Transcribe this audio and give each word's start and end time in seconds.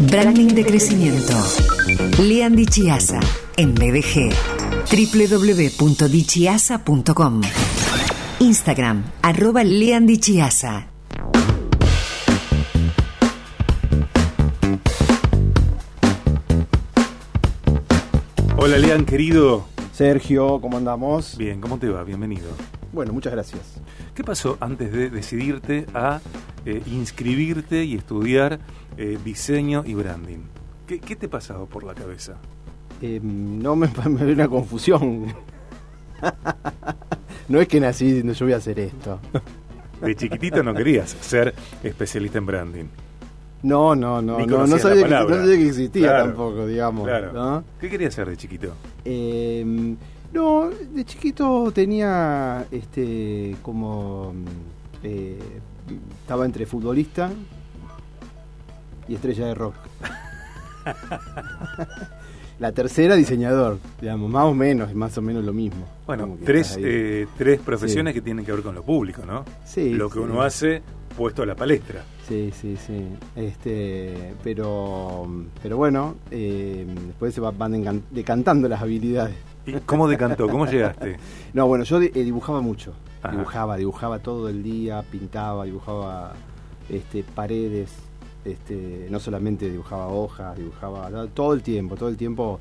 Branding 0.00 0.54
de 0.54 0.64
crecimiento. 0.64 1.34
Lean 2.22 2.54
Dichiasa 2.54 3.18
en 3.56 3.74
BDG. 3.74 4.32
www.dichiasa.com. 4.88 7.40
Instagram, 8.38 9.02
arroba. 9.22 9.64
Hola 18.56 18.78
Lean, 18.78 19.04
querido. 19.04 19.66
Sergio, 19.92 20.60
¿cómo 20.60 20.76
andamos? 20.76 21.36
Bien, 21.36 21.60
¿cómo 21.60 21.78
te 21.78 21.88
va? 21.88 22.04
Bienvenido. 22.04 22.46
Bueno, 22.92 23.12
muchas 23.12 23.32
gracias. 23.32 23.80
¿Qué 24.14 24.24
pasó 24.24 24.56
antes 24.60 24.92
de 24.92 25.10
decidirte 25.10 25.86
a 25.94 26.20
eh, 26.64 26.82
inscribirte 26.86 27.84
y 27.84 27.96
estudiar 27.96 28.58
eh, 28.96 29.18
diseño 29.24 29.84
y 29.86 29.94
branding? 29.94 30.38
¿Qué, 30.86 30.98
¿Qué, 31.00 31.16
te 31.16 31.26
ha 31.26 31.30
pasado 31.30 31.66
por 31.66 31.84
la 31.84 31.94
cabeza? 31.94 32.36
Eh, 33.02 33.20
no 33.22 33.76
me, 33.76 33.88
me 34.08 34.24
ve 34.24 34.32
una 34.32 34.48
confusión. 34.48 35.26
no 37.48 37.60
es 37.60 37.68
que 37.68 37.80
nací 37.80 38.06
diciendo 38.06 38.32
yo 38.32 38.46
voy 38.46 38.54
a 38.54 38.56
hacer 38.56 38.80
esto. 38.80 39.20
De 40.00 40.14
chiquitito 40.14 40.62
no 40.62 40.72
querías 40.74 41.10
ser 41.10 41.54
especialista 41.82 42.38
en 42.38 42.46
branding. 42.46 42.84
No, 43.64 43.96
no, 43.96 44.22
no, 44.22 44.38
no, 44.46 44.66
no, 44.68 44.78
sabía 44.78 45.02
que, 45.02 45.10
no, 45.10 45.28
sabía 45.28 45.56
que, 45.56 45.66
existía 45.66 46.08
claro, 46.08 46.24
tampoco, 46.26 46.66
digamos. 46.66 47.08
Claro. 47.08 47.32
¿no? 47.32 47.64
¿Qué 47.80 47.90
querías 47.90 48.14
hacer 48.14 48.28
de 48.28 48.36
chiquito? 48.36 48.74
Eh, 49.04 49.96
no, 50.32 50.70
de 50.70 51.04
chiquito 51.04 51.70
tenía 51.72 52.66
este 52.70 53.56
como 53.62 54.32
eh, 55.02 55.38
estaba 56.20 56.44
entre 56.44 56.66
futbolista 56.66 57.30
y 59.06 59.14
estrella 59.14 59.46
de 59.46 59.54
rock. 59.54 59.74
La 62.58 62.72
tercera, 62.72 63.14
diseñador, 63.14 63.78
digamos, 64.00 64.28
más 64.30 64.44
o 64.46 64.52
menos, 64.52 64.92
más 64.92 65.16
o 65.16 65.22
menos 65.22 65.44
lo 65.44 65.52
mismo. 65.52 65.86
Bueno, 66.06 66.36
tres, 66.44 66.76
eh, 66.80 67.28
tres 67.36 67.60
profesiones 67.60 68.12
sí. 68.12 68.18
que 68.18 68.22
tienen 68.22 68.44
que 68.44 68.50
ver 68.50 68.62
con 68.62 68.74
lo 68.74 68.82
público, 68.82 69.22
¿no? 69.24 69.44
Sí. 69.64 69.90
Lo 69.90 70.08
que 70.08 70.18
sí. 70.18 70.24
uno 70.24 70.42
hace 70.42 70.82
puesto 71.16 71.44
a 71.44 71.46
la 71.46 71.54
palestra. 71.54 72.02
Sí, 72.26 72.52
sí, 72.52 72.76
sí. 72.76 73.06
Este, 73.36 74.34
pero, 74.42 75.26
pero 75.62 75.76
bueno, 75.76 76.16
eh, 76.32 76.84
después 77.06 77.32
se 77.32 77.40
van 77.40 78.02
decantando 78.10 78.68
las 78.68 78.82
habilidades. 78.82 79.36
¿Y 79.66 79.72
cómo 79.86 80.08
decantó? 80.08 80.48
¿Cómo 80.48 80.66
llegaste? 80.66 81.18
no, 81.52 81.66
bueno, 81.66 81.84
yo 81.84 82.00
eh, 82.00 82.10
dibujaba 82.14 82.60
mucho. 82.60 82.94
Ajá. 83.22 83.32
Dibujaba, 83.32 83.76
dibujaba 83.76 84.18
todo 84.20 84.48
el 84.48 84.62
día, 84.62 85.02
pintaba, 85.10 85.64
dibujaba 85.64 86.34
este, 86.88 87.22
paredes, 87.22 87.90
este, 88.44 89.08
no 89.10 89.20
solamente 89.20 89.70
dibujaba 89.70 90.08
hojas, 90.08 90.56
dibujaba 90.56 91.10
todo 91.34 91.52
el 91.52 91.62
tiempo, 91.62 91.96
todo 91.96 92.08
el 92.08 92.16
tiempo, 92.16 92.58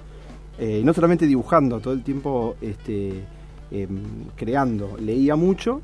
eh, 0.58 0.82
no 0.84 0.94
solamente 0.94 1.26
dibujando, 1.26 1.80
todo 1.80 1.94
el 1.94 2.04
tiempo 2.04 2.56
este, 2.62 3.24
eh, 3.72 3.88
creando. 4.36 4.98
Leía 5.00 5.36
mucho 5.36 5.82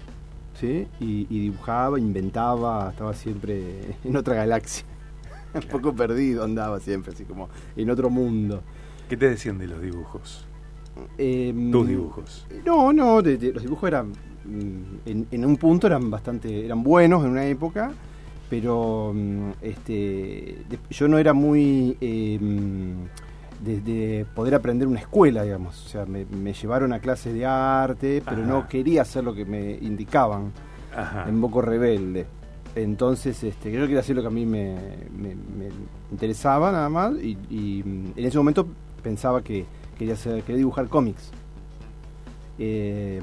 ¿sí? 0.59 0.87
y, 0.99 1.27
y, 1.29 1.39
dibujaba, 1.39 1.99
inventaba, 1.99 2.89
estaba 2.89 3.13
siempre 3.13 3.95
en 4.03 4.15
otra 4.15 4.35
galaxia. 4.35 4.85
Un 5.53 5.61
poco 5.63 5.93
perdido 5.93 6.43
andaba 6.43 6.79
siempre, 6.79 7.13
así 7.13 7.25
como 7.25 7.49
en 7.75 7.89
otro 7.89 8.09
mundo. 8.09 8.61
¿Qué 9.07 9.17
te 9.17 9.29
decían 9.29 9.59
de 9.59 9.67
los 9.67 9.81
dibujos? 9.81 10.47
Eh, 11.17 11.53
¿Tus 11.71 11.87
dibujos? 11.87 12.47
No, 12.65 12.93
no, 12.93 13.21
de, 13.21 13.37
de, 13.37 13.53
los 13.53 13.63
dibujos 13.63 13.87
eran, 13.87 14.09
mm, 14.09 15.09
en, 15.09 15.27
en, 15.31 15.45
un 15.45 15.57
punto 15.57 15.87
eran 15.87 16.09
bastante, 16.09 16.65
eran 16.65 16.83
buenos 16.83 17.23
en 17.23 17.31
una 17.31 17.45
época, 17.45 17.91
pero 18.49 19.11
mm, 19.13 19.51
este, 19.61 20.57
yo 20.89 21.07
no 21.07 21.17
era 21.17 21.33
muy 21.33 21.97
eh, 21.99 22.39
de, 23.63 23.81
de, 23.81 24.25
poder 24.35 24.55
aprender 24.55 24.87
una 24.87 24.99
escuela, 24.99 25.43
digamos. 25.43 25.85
O 25.85 25.89
sea, 25.89 26.05
me, 26.05 26.25
me 26.25 26.53
llevaron 26.53 26.93
a 26.93 26.99
clases 26.99 27.33
de 27.33 27.45
arte, 27.45 28.21
pero 28.23 28.43
Ajá. 28.43 28.51
no 28.51 28.67
quería 28.67 29.01
hacer 29.01 29.23
lo 29.23 29.33
que 29.33 29.45
me 29.45 29.77
indicaban 29.81 30.51
Ajá. 30.95 31.25
en 31.27 31.41
Boco 31.41 31.61
Rebelde. 31.61 32.25
Entonces, 32.75 33.43
este, 33.43 33.71
yo 33.71 33.81
quería 33.81 33.99
hacer 33.99 34.15
lo 34.15 34.21
que 34.21 34.27
a 34.27 34.31
mí 34.31 34.45
me, 34.45 34.75
me, 35.15 35.35
me 35.35 35.69
interesaba 36.11 36.71
nada 36.71 36.89
más, 36.89 37.13
y, 37.21 37.37
y, 37.49 37.83
mm, 37.83 38.13
en 38.15 38.25
ese 38.25 38.37
momento 38.37 38.67
pensaba 39.01 39.43
que 39.43 39.65
quería, 39.97 40.13
hacer, 40.13 40.43
quería 40.43 40.57
dibujar 40.57 40.87
cómics. 40.89 41.31
Eh, 42.59 43.19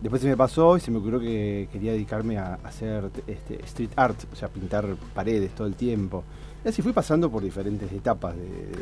después 0.00 0.22
se 0.22 0.28
me 0.28 0.36
pasó 0.36 0.76
y 0.76 0.80
se 0.80 0.90
me 0.90 0.98
ocurrió 0.98 1.20
que 1.20 1.68
quería 1.70 1.92
dedicarme 1.92 2.38
a, 2.38 2.54
hacer 2.64 3.10
este, 3.26 3.62
street 3.64 3.90
art, 3.96 4.18
o 4.32 4.36
sea, 4.36 4.48
pintar 4.48 4.96
paredes 5.14 5.54
todo 5.54 5.66
el 5.66 5.74
tiempo. 5.74 6.24
Y 6.64 6.68
así 6.68 6.80
fui 6.80 6.92
pasando 6.92 7.30
por 7.30 7.42
diferentes 7.42 7.92
etapas 7.92 8.34
de, 8.36 8.72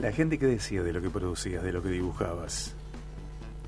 ¿La 0.00 0.10
gente 0.10 0.38
qué 0.38 0.46
decía 0.46 0.82
de 0.82 0.92
lo 0.92 1.00
que 1.00 1.10
producías, 1.10 1.62
de 1.62 1.72
lo 1.72 1.82
que 1.82 1.90
dibujabas? 1.90 2.74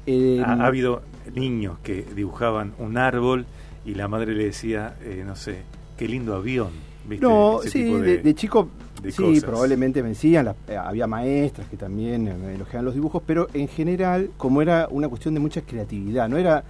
Eh, 0.06 0.42
ha, 0.44 0.54
ha, 0.54 0.66
habido 0.66 1.02
niños 1.34 1.78
que 1.82 2.02
dibujaban 2.02 2.74
un 2.78 2.98
árbol 2.98 3.46
y 3.84 3.94
la 3.94 4.08
madre 4.08 4.34
le 4.34 4.44
decía, 4.44 4.96
eh, 5.02 5.22
no 5.24 5.36
sé, 5.36 5.62
qué 5.96 6.08
lindo 6.08 6.34
avión. 6.34 6.70
¿Viste? 7.08 7.24
No, 7.26 7.60
Ese 7.60 7.70
sí, 7.70 7.84
tipo 7.84 7.98
de, 7.98 8.18
de, 8.18 8.34
chico 8.34 8.68
de 9.02 9.12
sí, 9.12 9.22
cosas. 9.22 9.44
probablemente 9.44 10.02
me 10.02 10.10
decían, 10.10 10.46
la, 10.46 10.54
eh, 10.68 10.76
había 10.76 11.06
maestras 11.06 11.68
que 11.68 11.76
también 11.76 12.28
eh, 12.28 12.34
me 12.34 12.54
elogiaban 12.54 12.84
los 12.84 12.94
dibujos, 12.94 13.22
pero 13.26 13.48
en 13.54 13.68
general, 13.68 14.30
como 14.36 14.62
era 14.62 14.88
una 14.90 15.08
cuestión 15.08 15.34
de 15.34 15.40
mucha 15.40 15.60
creatividad, 15.62 16.28
no 16.28 16.36
era 16.36 16.64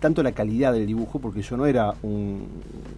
tanto 0.00 0.22
la 0.22 0.32
calidad 0.32 0.72
del 0.72 0.86
dibujo, 0.86 1.18
porque 1.20 1.42
yo 1.42 1.56
no 1.56 1.64
era 1.66 1.94
un 2.02 2.46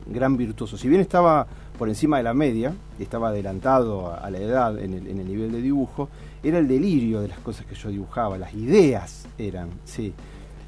gran 0.07 0.37
virtuoso. 0.39 0.79
Si 0.79 0.89
bien 0.89 1.01
estaba 1.03 1.47
por 1.79 1.89
encima 1.89 2.17
de 2.17 2.23
la 2.23 2.33
media, 2.35 2.73
estaba 2.99 3.29
adelantado 3.29 4.15
a 4.15 4.31
la 4.31 4.39
edad 4.39 4.79
en 4.79 4.95
el, 4.95 5.07
en 5.07 5.19
el 5.21 5.29
nivel 5.29 5.53
de 5.53 5.61
dibujo, 5.61 6.09
era 6.43 6.59
el 6.59 6.67
delirio 6.67 7.21
de 7.21 7.29
las 7.29 7.39
cosas 7.41 7.67
que 7.67 7.75
yo 7.75 7.91
dibujaba, 7.91 8.39
las 8.39 8.55
ideas 8.55 9.27
eran, 9.37 9.69
sí. 9.85 10.15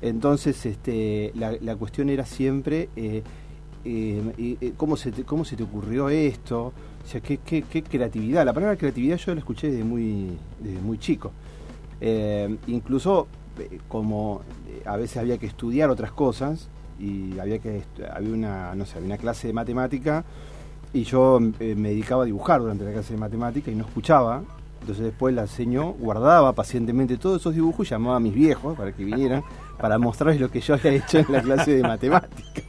Entonces, 0.02 0.66
este, 0.66 1.32
la, 1.34 1.52
la 1.60 1.76
cuestión 1.76 2.08
era 2.10 2.24
siempre 2.26 2.88
eh, 2.96 3.22
eh, 3.84 4.56
eh, 4.60 4.72
¿cómo, 4.76 4.96
se 4.96 5.12
te, 5.12 5.24
cómo 5.24 5.44
se 5.44 5.56
te 5.56 5.62
ocurrió 5.62 6.08
esto, 6.08 6.72
o 7.04 7.08
sea, 7.08 7.20
qué, 7.20 7.38
qué, 7.38 7.82
creatividad. 7.82 8.44
La 8.44 8.52
palabra 8.52 8.76
creatividad 8.76 9.16
yo 9.16 9.34
la 9.34 9.40
escuché 9.40 9.70
desde 9.70 9.84
muy, 9.84 10.36
desde 10.58 10.80
muy 10.80 10.98
chico. 10.98 11.32
Eh, 12.00 12.56
incluso 12.66 13.26
como 13.88 14.42
a 14.86 14.96
veces 14.96 15.18
había 15.18 15.36
que 15.38 15.46
estudiar 15.46 15.90
otras 15.90 16.12
cosas 16.12 16.68
y 16.98 17.38
había 17.38 17.58
que 17.58 17.82
había 18.10 18.32
una 18.32 18.74
no 18.74 18.86
sé 18.86 18.96
había 18.96 19.06
una 19.06 19.18
clase 19.18 19.48
de 19.48 19.52
matemática 19.52 20.24
y 20.92 21.04
yo 21.04 21.38
eh, 21.60 21.74
me 21.74 21.90
dedicaba 21.90 22.22
a 22.22 22.26
dibujar 22.26 22.60
durante 22.60 22.84
la 22.84 22.92
clase 22.92 23.14
de 23.14 23.20
matemática 23.20 23.70
y 23.70 23.74
no 23.74 23.84
escuchaba 23.84 24.42
entonces 24.80 25.04
después 25.04 25.34
la 25.34 25.42
enseñó 25.42 25.92
guardaba 25.92 26.54
pacientemente 26.54 27.16
todos 27.16 27.40
esos 27.40 27.54
dibujos 27.54 27.86
y 27.86 27.90
llamaba 27.90 28.16
a 28.16 28.20
mis 28.20 28.34
viejos 28.34 28.76
para 28.76 28.92
que 28.92 29.04
vinieran 29.04 29.42
para 29.78 29.98
mostrarles 29.98 30.40
lo 30.40 30.50
que 30.50 30.60
yo 30.60 30.74
había 30.74 30.92
hecho 30.92 31.18
en 31.18 31.32
la 31.32 31.42
clase 31.42 31.72
de 31.72 31.82
matemática 31.82 32.62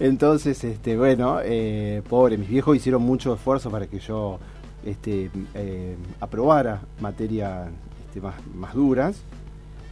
entonces 0.00 0.62
este 0.64 0.96
bueno 0.96 1.38
eh, 1.44 2.02
pobre 2.08 2.36
mis 2.38 2.48
viejos 2.48 2.76
hicieron 2.76 3.02
mucho 3.02 3.34
esfuerzo 3.34 3.70
para 3.70 3.86
que 3.86 3.98
yo 3.98 4.38
este, 4.84 5.30
eh, 5.54 5.96
aprobara 6.20 6.80
materias 7.00 7.68
este, 8.06 8.20
más, 8.20 8.34
más, 8.54 8.74
duras. 8.74 9.22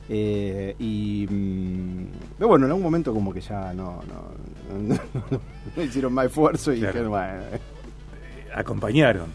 Eh, 0.08 0.76
y 0.78 1.26
mm, 1.28 2.04
pero 2.38 2.48
bueno, 2.48 2.66
en 2.66 2.70
algún 2.70 2.84
momento 2.84 3.12
como 3.12 3.34
que 3.34 3.40
ya 3.40 3.74
no, 3.74 4.00
no, 4.06 4.78
no, 4.78 4.94
no 5.76 5.82
hicieron 5.82 6.12
más 6.14 6.26
esfuerzo 6.26 6.72
y 6.72 6.78
Claro. 6.78 6.92
dijeron, 6.92 7.10
bueno, 7.10 7.42
Acompañaron. 8.54 9.26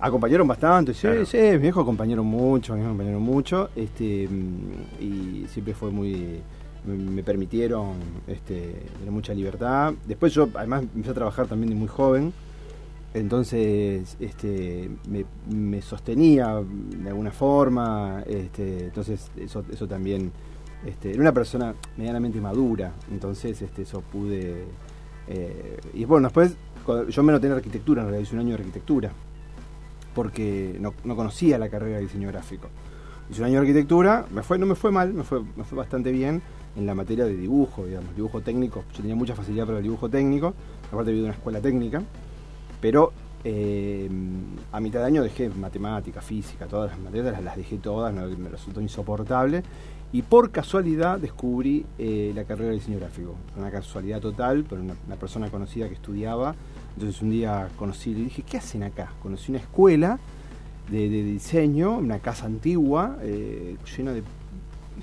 acompañaron 0.00 0.48
bastante, 0.48 0.94
sí, 0.94 1.02
Claro. 1.02 1.26
sí, 1.26 1.36
mis 1.36 1.60
viejos 1.60 1.82
acompañaron 1.82 2.26
mucho, 2.26 2.72
mis 2.72 2.80
viejos 2.80 2.86
acompañaron 2.94 3.22
mucho, 3.22 3.68
este, 3.76 4.26
mm, 4.28 5.02
y 5.02 5.46
siempre 5.48 5.74
fue 5.74 5.90
muy, 5.90 6.40
me, 6.84 7.22
permitieron 7.22 7.94
este, 8.26 8.82
mucha 9.10 9.34
libertad. 9.34 9.94
Después 10.06 10.32
yo 10.32 10.48
además 10.54 10.82
empecé 10.82 11.10
a 11.10 11.14
trabajar 11.14 11.46
también 11.46 11.70
de 11.70 11.76
muy 11.76 11.88
joven, 11.88 12.32
entonces 13.14 14.16
este, 14.20 14.90
me, 15.08 15.24
me 15.50 15.82
sostenía 15.82 16.62
de 16.62 17.08
alguna 17.08 17.30
forma, 17.30 18.22
este, 18.26 18.84
entonces 18.84 19.30
eso, 19.36 19.64
eso 19.70 19.86
también, 19.86 20.32
este, 20.86 21.10
era 21.10 21.20
una 21.20 21.32
persona 21.32 21.74
medianamente 21.96 22.40
madura, 22.40 22.92
entonces 23.10 23.60
este, 23.62 23.82
eso 23.82 24.00
pude... 24.00 24.64
eh, 25.28 25.78
y 25.94 26.04
bueno, 26.04 26.28
después 26.28 26.56
yo 27.08 27.22
me 27.22 27.32
noté 27.32 27.46
en 27.46 27.52
arquitectura, 27.52 28.02
en 28.02 28.08
realidad 28.08 28.26
hice 28.26 28.34
un 28.34 28.40
año 28.40 28.56
de 28.56 28.62
arquitectura, 28.62 29.12
porque 30.14 30.76
no, 30.80 30.94
no 31.04 31.14
conocía 31.14 31.58
la 31.58 31.68
carrera 31.68 31.96
de 31.96 32.02
diseño 32.02 32.28
gráfico. 32.28 32.68
Hice 33.30 33.40
un 33.40 33.46
año 33.46 33.54
de 33.54 33.60
arquitectura, 33.60 34.26
me 34.32 34.42
fue, 34.42 34.58
no 34.58 34.66
me 34.66 34.74
fue 34.74 34.90
mal, 34.90 35.14
me 35.14 35.22
fue, 35.22 35.42
me 35.56 35.64
fue 35.64 35.78
bastante 35.78 36.10
bien 36.10 36.42
en 36.76 36.86
la 36.86 36.94
materia 36.94 37.24
de 37.24 37.36
dibujo, 37.36 37.86
digamos, 37.86 38.14
dibujo 38.14 38.40
técnico. 38.40 38.84
Yo 38.92 39.00
tenía 39.00 39.16
mucha 39.16 39.34
facilidad 39.34 39.66
para 39.66 39.78
el 39.78 39.84
dibujo 39.84 40.08
técnico, 40.08 40.54
aparte 40.90 41.10
viví 41.10 41.20
en 41.20 41.26
una 41.26 41.34
escuela 41.34 41.60
técnica, 41.60 42.02
pero 42.80 43.12
eh, 43.44 44.08
a 44.70 44.80
mitad 44.80 45.00
de 45.00 45.06
año 45.06 45.22
dejé 45.22 45.48
matemática, 45.50 46.20
física, 46.20 46.66
todas 46.66 46.90
las 46.90 47.00
materias 47.00 47.42
las, 47.42 47.56
dejé 47.56 47.78
todas, 47.78 48.14
me 48.14 48.48
resultó 48.48 48.80
insoportable. 48.80 49.62
Y 50.14 50.20
por 50.20 50.50
casualidad 50.50 51.18
descubrí 51.18 51.86
eh, 51.98 52.32
la 52.34 52.44
carrera 52.44 52.68
de 52.68 52.74
diseño 52.74 52.98
gráfico. 52.98 53.34
Una 53.56 53.70
casualidad 53.70 54.20
total, 54.20 54.64
pero 54.68 54.82
una, 54.82 55.16
persona 55.16 55.50
conocida 55.50 55.88
que 55.88 55.94
estudiaba. 55.94 56.54
Entonces 56.94 57.22
un 57.22 57.30
día 57.30 57.68
conocí 57.76 58.10
y 58.10 58.14
dije, 58.14 58.42
¿qué 58.42 58.58
hacen 58.58 58.82
acá? 58.82 59.12
Conocí 59.22 59.50
una 59.50 59.60
escuela 59.60 60.18
de, 60.90 61.08
de 61.08 61.22
diseño, 61.22 61.96
una 61.96 62.18
casa 62.18 62.44
antigua, 62.44 63.16
eh, 63.22 63.78
llena 63.96 64.12
de 64.12 64.22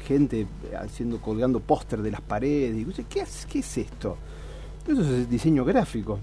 gente 0.06 0.48
haciendo, 0.78 1.20
colgando 1.20 1.60
póster 1.60 2.02
de 2.02 2.12
las 2.12 2.22
paredes. 2.22 2.78
Y 2.78 3.04
¿qué 3.04 3.22
es, 3.22 3.46
¿qué 3.46 3.60
es 3.60 3.78
esto? 3.78 4.18
Eso 4.88 5.02
es 5.02 5.30
diseño 5.30 5.66
gráfico. 5.66 6.20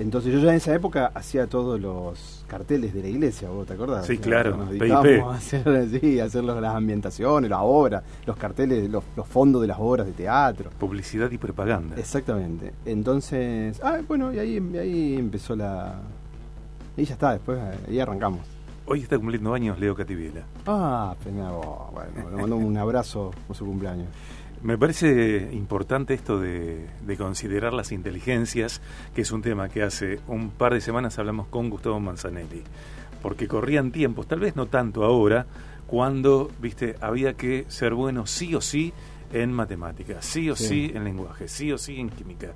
Entonces 0.00 0.32
yo 0.32 0.38
ya 0.38 0.50
en 0.50 0.56
esa 0.56 0.74
época 0.74 1.12
hacía 1.14 1.46
todos 1.46 1.78
los 1.78 2.44
carteles 2.48 2.94
de 2.94 3.02
la 3.02 3.08
iglesia, 3.08 3.50
¿vos 3.50 3.66
te 3.66 3.74
acordás? 3.74 4.06
Sí, 4.06 4.16
claro, 4.16 4.56
Nos 4.56 4.70
dedicábamos 4.70 5.34
a 5.34 5.36
hacer, 5.36 5.88
sí, 6.00 6.18
a 6.18 6.24
hacer 6.24 6.42
las 6.42 6.74
ambientaciones, 6.74 7.50
las 7.50 7.60
obras, 7.62 8.02
los 8.24 8.34
carteles, 8.38 8.88
los, 8.88 9.04
los, 9.14 9.26
fondos 9.26 9.60
de 9.60 9.68
las 9.68 9.76
obras 9.78 10.06
de 10.06 10.12
teatro. 10.12 10.70
Publicidad 10.78 11.30
y 11.30 11.36
propaganda. 11.36 11.96
Exactamente. 11.96 12.72
Entonces, 12.86 13.78
ah, 13.82 13.98
bueno, 14.08 14.32
y 14.32 14.38
ahí, 14.38 14.56
ahí 14.78 15.16
empezó 15.16 15.54
la... 15.54 15.96
Y 16.96 17.04
ya 17.04 17.12
está, 17.12 17.32
después 17.32 17.60
ahí 17.86 18.00
arrancamos. 18.00 18.40
Hoy 18.92 19.02
está 19.02 19.16
cumpliendo 19.16 19.54
años 19.54 19.78
Leo 19.78 19.94
Cativiela. 19.94 20.42
Ah, 20.66 21.14
pena 21.22 21.52
vos. 21.52 21.92
Bueno, 21.92 22.28
le 22.28 22.36
mando 22.36 22.56
un 22.56 22.76
abrazo 22.76 23.30
por 23.46 23.54
su 23.54 23.64
cumpleaños. 23.64 24.08
Me 24.64 24.76
parece 24.76 25.48
importante 25.52 26.12
esto 26.12 26.40
de, 26.40 26.88
de, 27.06 27.16
considerar 27.16 27.72
las 27.72 27.92
inteligencias, 27.92 28.82
que 29.14 29.20
es 29.22 29.30
un 29.30 29.42
tema 29.42 29.68
que 29.68 29.84
hace 29.84 30.18
un 30.26 30.50
par 30.50 30.74
de 30.74 30.80
semanas 30.80 31.20
hablamos 31.20 31.46
con 31.46 31.70
Gustavo 31.70 32.00
Manzanelli, 32.00 32.64
porque 33.22 33.46
corrían 33.46 33.92
tiempos, 33.92 34.26
tal 34.26 34.40
vez 34.40 34.56
no 34.56 34.66
tanto 34.66 35.04
ahora, 35.04 35.46
cuando, 35.86 36.50
viste, 36.60 36.96
había 37.00 37.34
que 37.34 37.66
ser 37.68 37.94
bueno 37.94 38.26
sí 38.26 38.56
o 38.56 38.60
sí 38.60 38.92
en 39.32 39.52
matemáticas, 39.52 40.24
sí 40.24 40.50
o 40.50 40.56
sí. 40.56 40.66
sí 40.66 40.92
en 40.94 41.04
lenguaje, 41.04 41.48
sí 41.48 41.70
o 41.72 41.78
sí 41.78 41.98
en 41.98 42.10
química. 42.10 42.48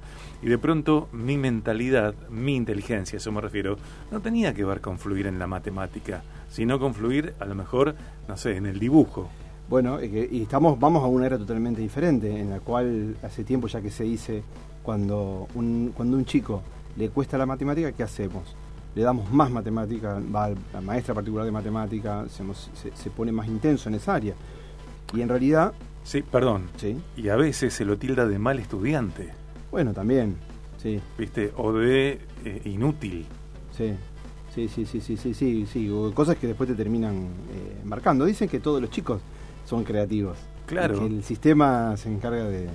Y 0.42 0.48
de 0.48 0.58
pronto 0.58 1.08
mi 1.12 1.38
mentalidad, 1.38 2.14
mi 2.30 2.56
inteligencia, 2.56 3.16
a 3.16 3.18
eso 3.18 3.32
me 3.32 3.40
refiero, 3.40 3.76
no 4.10 4.20
tenía 4.20 4.54
que 4.54 4.64
ver 4.64 4.80
con 4.80 4.98
fluir 4.98 5.26
en 5.26 5.38
la 5.38 5.46
matemática, 5.46 6.22
sino 6.50 6.78
con 6.78 6.94
fluir 6.94 7.34
a 7.40 7.44
lo 7.44 7.54
mejor, 7.54 7.94
no 8.28 8.36
sé, 8.36 8.56
en 8.56 8.66
el 8.66 8.78
dibujo. 8.78 9.28
Bueno, 9.68 10.02
y 10.02 10.42
estamos, 10.42 10.78
vamos 10.78 11.02
a 11.02 11.06
una 11.06 11.26
era 11.26 11.38
totalmente 11.38 11.80
diferente, 11.80 12.38
en 12.38 12.50
la 12.50 12.60
cual 12.60 13.16
hace 13.22 13.44
tiempo 13.44 13.66
ya 13.66 13.80
que 13.80 13.90
se 13.90 14.04
dice, 14.04 14.42
cuando 14.82 15.48
un, 15.54 15.92
cuando 15.96 16.16
un 16.16 16.24
chico 16.26 16.62
le 16.96 17.08
cuesta 17.08 17.38
la 17.38 17.46
matemática, 17.46 17.92
¿qué 17.92 18.02
hacemos? 18.02 18.54
Le 18.94 19.02
damos 19.02 19.32
más 19.32 19.50
matemática, 19.50 20.20
va 20.34 20.44
a 20.44 20.50
la 20.72 20.80
maestra 20.82 21.14
particular 21.14 21.46
de 21.46 21.50
matemática, 21.52 22.26
se, 22.28 22.44
se, 22.74 22.94
se 22.94 23.10
pone 23.10 23.32
más 23.32 23.48
intenso 23.48 23.88
en 23.88 23.94
esa 23.94 24.14
área. 24.14 24.34
Y 25.14 25.22
en 25.22 25.28
realidad... 25.28 25.72
Sí, 26.04 26.22
perdón. 26.22 26.68
Sí. 26.76 26.96
Y 27.16 27.28
a 27.30 27.36
veces 27.36 27.74
se 27.74 27.84
lo 27.84 27.98
tilda 27.98 28.26
de 28.26 28.38
mal 28.38 28.58
estudiante. 28.58 29.30
Bueno, 29.70 29.92
también, 29.92 30.36
sí. 30.80 31.00
¿Viste? 31.18 31.52
O 31.56 31.72
de 31.72 32.20
eh, 32.44 32.62
inútil. 32.66 33.26
Sí. 33.76 33.94
Sí, 34.54 34.68
sí, 34.68 34.86
sí, 34.86 35.00
sí, 35.00 35.16
sí, 35.16 35.34
sí, 35.34 35.66
sí, 35.66 35.90
cosas 36.14 36.36
que 36.36 36.46
después 36.46 36.68
te 36.68 36.76
terminan 36.76 37.16
eh, 37.16 37.80
marcando. 37.84 38.24
Dicen 38.24 38.48
que 38.48 38.60
todos 38.60 38.80
los 38.80 38.88
chicos 38.90 39.20
son 39.64 39.82
creativos. 39.82 40.38
Claro. 40.66 41.00
que 41.00 41.06
el 41.06 41.24
sistema 41.24 41.96
se 41.96 42.08
encarga 42.08 42.44
de, 42.44 42.68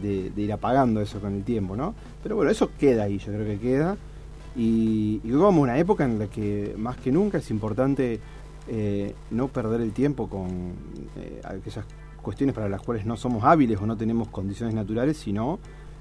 de, 0.00 0.30
de, 0.30 0.42
ir 0.42 0.52
apagando 0.52 1.00
eso 1.00 1.20
con 1.20 1.34
el 1.34 1.44
tiempo, 1.44 1.76
¿no? 1.76 1.94
Pero 2.22 2.36
bueno, 2.36 2.50
eso 2.50 2.70
queda 2.78 3.04
ahí, 3.04 3.18
yo 3.18 3.32
creo 3.32 3.44
que 3.44 3.58
queda. 3.58 3.96
Y, 4.56 5.20
y 5.22 5.30
vamos 5.32 5.56
a 5.56 5.62
una 5.62 5.78
época 5.78 6.04
en 6.04 6.18
la 6.18 6.28
que 6.28 6.74
más 6.78 6.96
que 6.96 7.12
nunca 7.12 7.38
es 7.38 7.50
importante 7.50 8.20
eh, 8.68 9.14
no 9.30 9.48
perder 9.48 9.80
el 9.80 9.92
tiempo 9.92 10.28
con 10.28 10.74
eh, 11.16 11.40
aquellas 11.44 11.84
cuestiones 12.20 12.54
para 12.54 12.68
las 12.68 12.82
cuales 12.82 13.06
no 13.06 13.16
somos 13.16 13.44
hábiles 13.44 13.80
o 13.80 13.86
no 13.86 13.96
tenemos 13.96 14.28
condiciones 14.28 14.74
naturales, 14.74 15.16
sino 15.16 15.58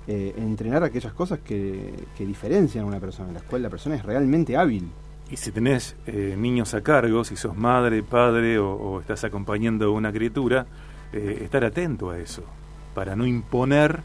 eh, 0.08 0.34
entrenar 0.38 0.84
aquellas 0.84 1.14
cosas 1.14 1.40
que, 1.40 1.94
que, 2.18 2.26
diferencian 2.26 2.84
a 2.84 2.88
una 2.88 3.00
persona, 3.00 3.30
en 3.30 3.36
las 3.36 3.44
cuales 3.44 3.64
la 3.64 3.70
persona 3.70 3.96
es 3.96 4.04
realmente 4.04 4.58
hábil. 4.58 4.90
Y 5.30 5.38
si 5.38 5.52
tenés 5.52 5.96
eh, 6.08 6.36
niños 6.38 6.74
a 6.74 6.82
cargo, 6.82 7.24
si 7.24 7.36
sos 7.36 7.56
madre, 7.56 8.02
padre 8.02 8.58
o, 8.58 9.00
estás 9.00 9.24
acompañando 9.24 9.86
a 9.86 9.92
una 9.92 10.12
criatura, 10.12 10.66
eh, 11.14 11.42
estar 11.44 11.64
atento 11.64 12.10
a 12.10 12.18
eso, 12.18 12.44
para 12.96 13.16
no 13.16 13.28
imponer 13.28 14.02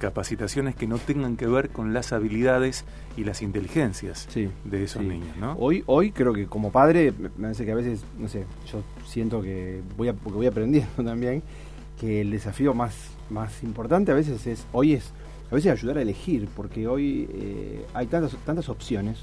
capacitaciones 0.00 0.74
que 0.74 0.88
no 0.88 0.98
tengan 0.98 1.36
que 1.36 1.46
ver 1.46 1.68
con 1.68 1.92
las 1.92 2.12
habilidades 2.12 2.84
y 3.16 3.22
las 3.22 3.42
inteligencias 3.42 4.26
sí, 4.30 4.50
de 4.64 4.82
esos 4.82 5.02
sí. 5.02 5.08
niños, 5.08 5.36
¿no? 5.36 5.52
Hoy, 5.52 5.84
hoy 5.86 6.10
creo 6.10 6.32
que 6.32 6.46
como 6.46 6.72
padre, 6.72 7.12
me 7.12 7.28
parece 7.28 7.64
que 7.64 7.70
a 7.70 7.76
veces, 7.76 8.02
no 8.18 8.26
sé, 8.26 8.46
yo 8.66 8.82
siento 9.06 9.42
que 9.42 9.82
voy 9.96 10.08
a, 10.08 10.14
porque 10.14 10.36
voy 10.36 10.46
aprendiendo 10.46 10.90
también, 11.04 11.42
que 12.00 12.22
el 12.22 12.30
desafío 12.30 12.74
más, 12.74 12.96
más 13.28 13.62
importante 13.62 14.10
a 14.10 14.14
veces 14.14 14.46
es, 14.46 14.66
hoy 14.72 14.94
es, 14.94 15.12
a 15.50 15.54
veces 15.54 15.70
ayudar 15.70 15.98
a 15.98 16.02
elegir, 16.02 16.48
porque 16.56 16.88
hoy 16.88 17.28
eh, 17.32 17.86
hay 17.92 18.06
tantas, 18.06 18.34
tantas 18.46 18.70
opciones, 18.70 19.22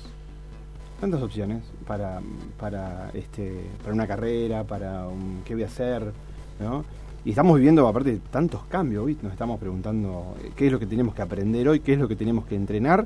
tantas 1.01 1.21
opciones 1.23 1.63
para, 1.87 2.21
para, 2.59 3.09
este, 3.15 3.61
para 3.81 3.93
una 3.93 4.07
carrera, 4.07 4.63
para 4.63 5.07
un, 5.07 5.41
qué 5.43 5.55
voy 5.55 5.63
a 5.63 5.67
hacer, 5.67 6.13
¿no? 6.59 6.85
Y 7.27 7.31
estamos 7.31 7.57
viviendo, 7.57 7.85
aparte, 7.85 8.21
tantos 8.31 8.63
cambios, 8.69 9.05
¿viste? 9.05 9.23
nos 9.23 9.33
estamos 9.33 9.59
preguntando 9.59 10.37
eh, 10.41 10.51
qué 10.55 10.67
es 10.67 10.71
lo 10.71 10.79
que 10.79 10.85
tenemos 10.85 11.13
que 11.13 11.21
aprender 11.21 11.67
hoy, 11.67 11.81
qué 11.81 11.91
es 11.91 11.99
lo 11.99 12.07
que 12.07 12.15
tenemos 12.15 12.45
que 12.45 12.55
entrenar, 12.55 13.05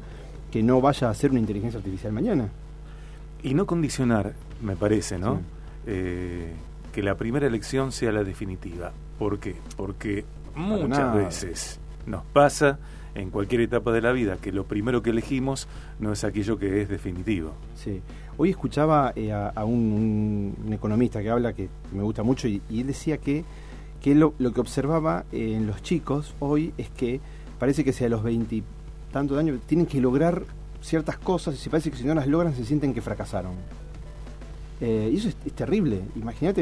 que 0.51 0.61
no 0.61 0.79
vaya 0.79 1.09
a 1.09 1.13
ser 1.15 1.31
una 1.31 1.39
inteligencia 1.39 1.79
artificial 1.79 2.13
mañana. 2.13 2.49
Y 3.41 3.55
no 3.55 3.65
condicionar, 3.65 4.33
me 4.61 4.75
parece, 4.75 5.17
¿no? 5.17 5.37
Sí. 5.37 5.41
Eh, 5.87 6.53
que 6.93 7.01
la 7.01 7.15
primera 7.15 7.47
elección 7.47 7.91
sea 7.91 8.11
la 8.11 8.23
definitiva. 8.23 8.91
¿Por 9.17 9.39
qué? 9.39 9.55
Porque 9.75 10.23
muchas 10.53 10.87
nada. 10.87 11.15
veces 11.15 11.79
nos 12.05 12.23
pasa 12.25 12.77
en 13.15 13.31
cualquier 13.31 13.61
etapa 13.61 13.91
de 13.91 14.01
la 14.01 14.11
vida 14.11 14.37
que 14.39 14.51
lo 14.51 14.65
primero 14.65 15.01
que 15.01 15.09
elegimos 15.09 15.67
no 15.99 16.11
es 16.11 16.23
aquello 16.23 16.59
que 16.59 16.83
es 16.83 16.89
definitivo. 16.89 17.53
Sí. 17.73 18.03
Hoy 18.37 18.51
escuchaba 18.51 19.13
eh, 19.15 19.31
a, 19.31 19.47
a 19.47 19.65
un, 19.65 20.55
un, 20.63 20.73
economista 20.73 21.23
que 21.23 21.31
habla 21.31 21.53
que 21.53 21.69
me 21.91 22.03
gusta 22.03 22.21
mucho 22.21 22.47
y, 22.47 22.61
y 22.69 22.81
él 22.81 22.85
decía 22.85 23.17
que 23.17 23.43
que 24.01 24.15
lo, 24.15 24.33
lo, 24.39 24.51
que 24.53 24.61
observaba 24.61 25.25
en 25.31 25.67
los 25.67 25.81
chicos 25.83 26.33
hoy 26.39 26.73
es 26.77 26.89
que 26.89 27.19
parece 27.59 27.83
que 27.83 27.93
sea 27.93 28.07
a 28.07 28.09
los 28.09 28.23
20 28.23 28.63
tantos 29.11 29.37
años 29.37 29.59
tienen 29.65 29.85
que 29.85 30.01
lograr 30.01 30.43
ciertas 30.81 31.17
cosas 31.17 31.55
y 31.55 31.57
se 31.57 31.69
parece 31.69 31.91
que 31.91 31.97
si 31.97 32.05
no 32.05 32.15
las 32.15 32.27
logran 32.27 32.55
se 32.55 32.65
sienten 32.65 32.93
que 32.93 33.01
fracasaron. 33.01 33.53
Eh, 34.79 35.11
y 35.13 35.17
eso 35.17 35.29
es, 35.29 35.37
es 35.45 35.53
terrible. 35.53 36.01
Imagínate 36.15 36.61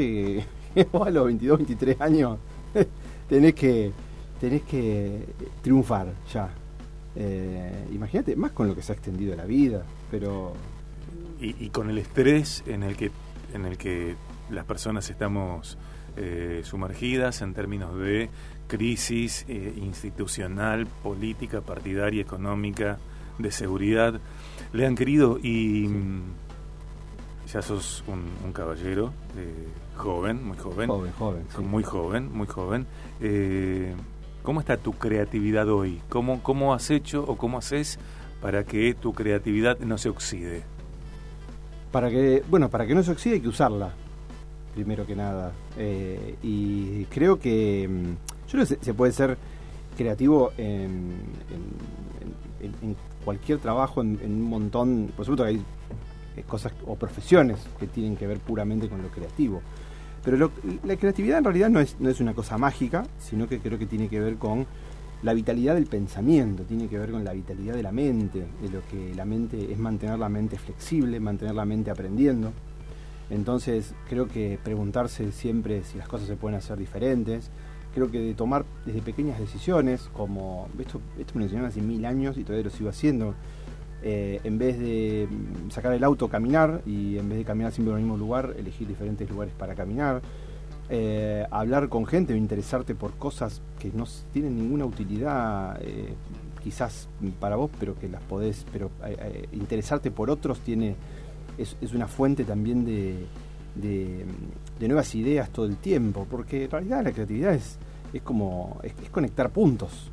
que 0.74 0.86
vos 0.92 1.06
a 1.06 1.10
los 1.10 1.24
22, 1.26 1.58
23 1.58 2.00
años 2.00 2.38
tenés 3.28 3.54
que 3.54 3.92
tenés 4.40 4.62
que 4.62 5.26
triunfar 5.62 6.12
ya. 6.32 6.50
Eh, 7.14 7.86
Imagínate, 7.92 8.34
más 8.36 8.52
con 8.52 8.66
lo 8.68 8.74
que 8.74 8.82
se 8.82 8.92
ha 8.92 8.94
extendido 8.94 9.36
la 9.36 9.44
vida, 9.44 9.84
pero... 10.10 10.54
Y, 11.40 11.64
y, 11.64 11.70
con 11.70 11.88
el 11.88 11.96
estrés 11.96 12.62
en 12.66 12.82
el 12.82 12.96
que, 12.96 13.10
en 13.54 13.64
el 13.64 13.78
que 13.78 14.14
las 14.50 14.66
personas 14.66 15.08
estamos 15.08 15.78
eh, 16.16 16.60
sumergidas 16.64 17.42
en 17.42 17.54
términos 17.54 17.98
de 17.98 18.30
crisis 18.70 19.44
eh, 19.48 19.74
institucional, 19.82 20.86
política, 20.86 21.60
partidaria, 21.60 22.22
económica, 22.22 22.98
de 23.38 23.50
seguridad. 23.50 24.20
Le 24.72 24.86
han 24.86 24.94
querido 24.94 25.38
y 25.38 25.88
sí. 25.88 26.22
ya 27.52 27.62
sos 27.62 28.04
un, 28.06 28.24
un 28.44 28.52
caballero 28.52 29.12
eh, 29.36 29.68
joven, 29.96 30.46
muy 30.46 30.56
joven, 30.56 30.88
joven, 30.88 31.12
joven 31.18 31.44
sí. 31.54 31.62
muy 31.62 31.82
joven, 31.82 32.32
muy 32.32 32.46
joven. 32.46 32.86
Eh, 33.20 33.94
¿Cómo 34.42 34.60
está 34.60 34.76
tu 34.76 34.92
creatividad 34.92 35.68
hoy? 35.68 36.00
¿Cómo, 36.08 36.42
¿Cómo 36.42 36.72
has 36.72 36.90
hecho 36.90 37.24
o 37.26 37.36
cómo 37.36 37.58
haces 37.58 37.98
para 38.40 38.64
que 38.64 38.94
tu 38.94 39.12
creatividad 39.12 39.78
no 39.80 39.98
se 39.98 40.08
oxide? 40.08 40.62
Para 41.92 42.08
que, 42.08 42.42
bueno, 42.48 42.70
para 42.70 42.86
que 42.86 42.94
no 42.94 43.02
se 43.02 43.10
oxide 43.10 43.34
hay 43.34 43.40
que 43.40 43.48
usarla 43.48 43.92
primero 44.74 45.06
que 45.06 45.16
nada. 45.16 45.52
Eh, 45.76 46.36
y 46.42 47.04
creo 47.06 47.38
que 47.38 47.88
mm, 47.88 48.50
yo 48.50 48.66
se, 48.66 48.94
puede 48.94 49.12
ser 49.12 49.36
creativo 49.96 50.52
en, 50.56 51.12
en, 52.60 52.66
en, 52.66 52.74
en 52.82 52.96
cualquier 53.24 53.58
trabajo, 53.58 54.00
en, 54.02 54.18
un 54.22 54.42
montón, 54.42 55.12
por 55.16 55.24
supuesto 55.24 55.44
que 55.44 55.50
hay 55.50 55.62
eh, 56.36 56.44
cosas 56.46 56.72
o 56.86 56.96
profesiones 56.96 57.58
que 57.78 57.86
tienen 57.86 58.16
que 58.16 58.26
ver 58.26 58.38
puramente 58.38 58.88
con 58.88 59.02
lo 59.02 59.08
creativo. 59.08 59.60
Pero 60.24 60.36
lo, 60.36 60.50
la 60.84 60.96
creatividad 60.96 61.38
en 61.38 61.44
realidad 61.44 61.70
no 61.70 61.80
es, 61.80 61.96
no 61.98 62.10
es 62.10 62.20
una 62.20 62.34
cosa 62.34 62.58
mágica, 62.58 63.04
sino 63.18 63.48
que 63.48 63.58
creo 63.58 63.78
que 63.78 63.86
tiene 63.86 64.08
que 64.08 64.20
ver 64.20 64.36
con 64.36 64.66
la 65.22 65.34
vitalidad 65.34 65.74
del 65.74 65.86
pensamiento, 65.86 66.62
tiene 66.64 66.88
que 66.88 66.98
ver 66.98 67.10
con 67.10 67.24
la 67.24 67.32
vitalidad 67.32 67.74
de 67.74 67.82
la 67.82 67.92
mente, 67.92 68.46
de 68.62 68.68
lo 68.70 68.80
que 68.86 69.14
la 69.14 69.24
mente 69.24 69.72
es 69.72 69.78
mantener 69.78 70.18
la 70.18 70.28
mente 70.28 70.58
flexible, 70.58 71.20
mantener 71.20 71.54
la 71.54 71.64
mente 71.64 71.90
aprendiendo. 71.90 72.52
Entonces 73.30 73.94
creo 74.08 74.26
que 74.26 74.58
preguntarse 74.62 75.30
siempre 75.32 75.84
si 75.84 75.98
las 75.98 76.08
cosas 76.08 76.26
se 76.26 76.36
pueden 76.36 76.58
hacer 76.58 76.76
diferentes, 76.76 77.50
creo 77.94 78.10
que 78.10 78.20
de 78.20 78.34
tomar 78.34 78.64
desde 78.84 79.02
pequeñas 79.02 79.38
decisiones, 79.38 80.08
como 80.12 80.68
esto, 80.78 81.00
me 81.34 81.40
lo 81.40 81.44
enseñaron 81.44 81.68
hace 81.68 81.80
mil 81.80 82.04
años 82.04 82.36
y 82.36 82.44
todavía 82.44 82.64
lo 82.64 82.70
sigo 82.70 82.90
haciendo, 82.90 83.34
eh, 84.02 84.40
en 84.44 84.58
vez 84.58 84.78
de 84.78 85.28
mm, 85.30 85.70
sacar 85.70 85.92
el 85.92 86.04
auto, 86.04 86.28
caminar, 86.28 86.82
y 86.86 87.18
en 87.18 87.28
vez 87.28 87.38
de 87.38 87.44
caminar 87.44 87.72
siempre 87.72 87.92
en 87.92 87.98
el 87.98 88.04
mismo 88.04 88.18
lugar, 88.18 88.54
elegir 88.58 88.88
diferentes 88.88 89.28
lugares 89.30 89.54
para 89.54 89.74
caminar. 89.74 90.22
Eh, 90.92 91.46
hablar 91.52 91.88
con 91.88 92.04
gente 92.04 92.32
o 92.32 92.36
interesarte 92.36 92.96
por 92.96 93.12
cosas 93.12 93.62
que 93.78 93.92
no 93.92 94.06
tienen 94.32 94.56
ninguna 94.56 94.86
utilidad, 94.86 95.78
eh, 95.82 96.14
quizás 96.64 97.08
para 97.38 97.56
vos, 97.56 97.70
pero 97.78 97.96
que 97.96 98.08
las 98.08 98.22
podés, 98.22 98.66
pero 98.72 98.90
interesarte 99.52 100.10
por 100.10 100.30
otros 100.30 100.58
tiene 100.60 100.96
es, 101.58 101.76
una 101.92 102.08
fuente 102.08 102.44
también 102.44 102.84
de, 102.84 103.26
de, 103.74 104.88
nuevas 104.88 105.14
ideas 105.14 105.50
todo 105.50 105.66
el 105.66 105.76
tiempo, 105.76 106.26
porque 106.30 106.64
en 106.64 106.70
realidad 106.70 107.04
la 107.04 107.12
creatividad 107.12 107.54
es, 107.54 107.76
es 108.12 108.22
como 108.22 108.80
es 108.82 108.92
conectar 109.10 109.50
puntos 109.50 110.10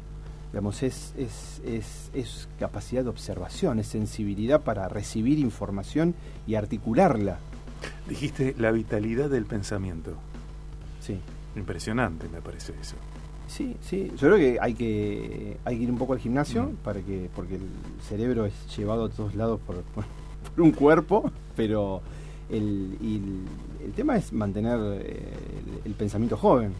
digamos, 0.51 0.81
es, 0.81 1.13
es, 1.17 1.61
es, 1.65 2.09
es, 2.13 2.47
capacidad 2.57 3.03
de 3.03 3.09
observación, 3.09 3.79
es 3.79 3.87
sensibilidad 3.87 4.61
para 4.61 4.87
recibir 4.87 5.39
información 5.39 6.15
y 6.47 6.55
articularla. 6.55 7.37
Dijiste 8.07 8.55
la 8.57 8.71
vitalidad 8.71 9.29
del 9.29 9.45
pensamiento. 9.45 10.13
Sí. 10.99 11.19
Impresionante, 11.55 12.29
me 12.29 12.41
parece 12.41 12.73
eso. 12.81 12.95
Sí, 13.47 13.75
sí. 13.81 14.11
Yo 14.17 14.27
creo 14.27 14.37
que 14.37 14.57
hay 14.59 14.73
que, 14.73 15.57
hay 15.63 15.77
que 15.77 15.83
ir 15.83 15.91
un 15.91 15.97
poco 15.97 16.13
al 16.13 16.19
gimnasio 16.19 16.63
mm. 16.63 16.75
para 16.83 17.01
que, 17.01 17.29
porque 17.35 17.55
el 17.55 17.69
cerebro 18.07 18.45
es 18.45 18.53
llevado 18.75 19.05
a 19.05 19.09
todos 19.09 19.35
lados 19.35 19.59
por, 19.65 19.81
por, 19.83 20.05
un 20.61 20.71
cuerpo, 20.71 21.31
pero 21.55 22.01
el, 22.49 22.97
el, 23.83 23.91
tema 23.93 24.17
es 24.17 24.31
mantener 24.33 24.79
eh, 25.01 25.33
el, 25.83 25.91
el 25.91 25.93
pensamiento 25.93 26.37
joven. 26.37 26.73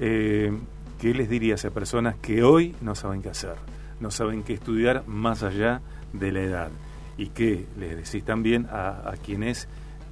Eh, 0.00 0.52
¿qué 0.98 1.14
les 1.14 1.28
dirías 1.28 1.64
a 1.64 1.70
personas 1.70 2.16
que 2.16 2.42
hoy 2.42 2.74
no 2.80 2.94
saben 2.94 3.22
qué 3.22 3.30
hacer? 3.30 3.54
No 4.00 4.10
saben 4.10 4.42
qué 4.42 4.54
estudiar 4.54 5.06
más 5.06 5.42
allá 5.42 5.80
de 6.12 6.32
la 6.32 6.40
edad. 6.40 6.70
¿Y 7.16 7.28
qué 7.28 7.66
les 7.78 7.96
decís 7.96 8.24
también 8.24 8.66
a, 8.70 9.12
quienes 9.24 9.68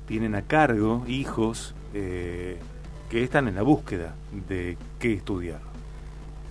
tienen 0.06 0.34
a 0.34 0.42
cargo 0.42 1.04
hijos 1.06 1.74
eh, 1.94 2.58
que 3.10 3.22
están 3.22 3.48
en 3.48 3.54
la 3.54 3.62
búsqueda 3.62 4.14
de 4.48 4.76
qué 4.98 5.14
estudiar? 5.14 5.60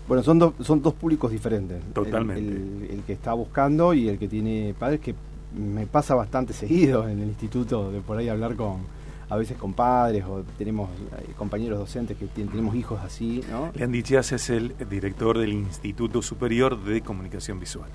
Bueno, 0.07 0.23
son, 0.23 0.53
son 0.61 0.81
dos 0.81 0.93
públicos 0.93 1.31
diferentes. 1.31 1.81
Totalmente. 1.93 2.93
El, 2.93 3.01
que 3.01 3.13
está 3.13 3.33
buscando 3.33 3.93
y 3.93 4.07
el 4.07 4.17
que 4.17 4.27
tiene 4.27 4.73
padres, 4.77 4.99
que 4.99 5.15
me 5.55 5.87
pasa 5.87 6.15
bastante 6.15 6.53
seguido 6.53 7.07
en 7.07 7.21
el 7.21 7.29
instituto 7.29 7.91
de 7.91 8.01
por 8.01 8.17
ahí 8.17 8.29
hablar 8.29 8.55
con, 8.55 8.81
a 9.29 9.37
veces 9.37 9.57
con 9.57 9.73
padres 9.73 10.23
o 10.25 10.43
tenemos 10.57 10.89
eh, 11.17 11.31
compañeros 11.37 11.79
docentes 11.79 12.17
que 12.17 12.27
tenemos 12.27 12.75
hijos 12.75 12.99
así, 13.03 13.41
¿no? 13.49 13.71
Lean 13.73 13.91
Dichias 13.91 14.31
es 14.31 14.49
el 14.49 14.75
director 14.89 15.37
del 15.37 15.53
Instituto 15.53 16.21
Superior 16.21 16.83
de 16.83 17.01
Comunicación 17.01 17.59
Visual. 17.59 17.89